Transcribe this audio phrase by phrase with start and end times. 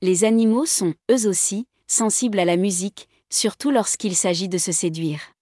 [0.00, 5.32] Les animaux sont, eux aussi, sensibles à la musique, surtout lorsqu'il s'agit de se séduire.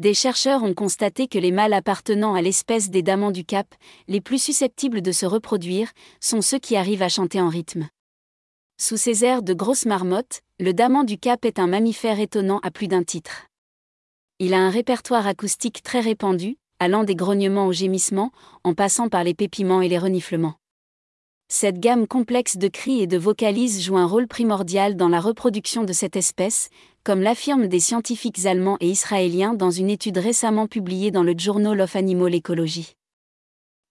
[0.00, 3.72] Des chercheurs ont constaté que les mâles appartenant à l'espèce des damans du Cap,
[4.08, 7.88] les plus susceptibles de se reproduire, sont ceux qui arrivent à chanter en rythme.
[8.76, 12.72] Sous ses airs de grosse marmotte, le daman du Cap est un mammifère étonnant à
[12.72, 13.46] plus d'un titre.
[14.40, 18.32] Il a un répertoire acoustique très répandu, allant des grognements aux gémissements,
[18.64, 20.59] en passant par les pépiments et les reniflements.
[21.52, 25.82] Cette gamme complexe de cris et de vocalises joue un rôle primordial dans la reproduction
[25.82, 26.70] de cette espèce,
[27.02, 31.80] comme l'affirment des scientifiques allemands et israéliens dans une étude récemment publiée dans le Journal
[31.80, 32.94] of Animal Ecology.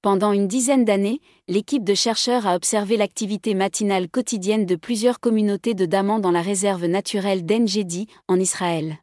[0.01, 1.19] Pendant une dizaine d'années,
[1.49, 6.41] l'équipe de chercheurs a observé l'activité matinale quotidienne de plusieurs communautés de damans dans la
[6.41, 8.99] réserve naturelle d'Engedi, en Israël.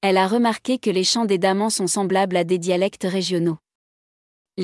[0.00, 3.58] Elle a remarqué que les chants des damans sont semblables à des dialectes régionaux.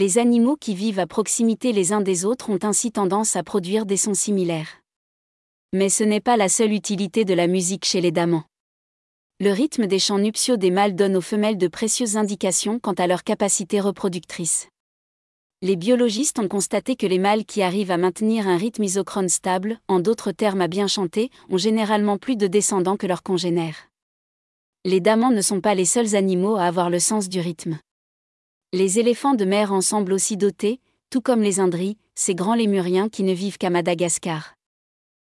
[0.01, 3.85] Les animaux qui vivent à proximité les uns des autres ont ainsi tendance à produire
[3.85, 4.81] des sons similaires.
[5.73, 8.45] Mais ce n'est pas la seule utilité de la musique chez les damans.
[9.41, 13.09] Le rythme des chants nuptiaux des mâles donne aux femelles de précieuses indications quant à
[13.09, 14.69] leur capacité reproductrice
[15.63, 19.81] les biologistes ont constaté que les mâles qui arrivent à maintenir un rythme isochrone stable,
[19.89, 23.89] en d'autres termes à bien chanter, ont généralement plus de descendants que leurs congénères.
[24.85, 27.81] Les damans ne sont pas les seuls animaux à avoir le sens du rythme.
[28.75, 33.09] Les éléphants de mer en semblent aussi dotés, tout comme les indris, ces grands lémuriens
[33.09, 34.58] qui ne vivent qu'à Madagascar.